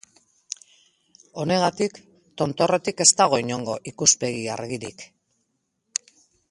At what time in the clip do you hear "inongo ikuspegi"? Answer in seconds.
3.45-4.43